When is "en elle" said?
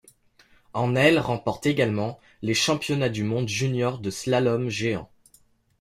0.73-1.19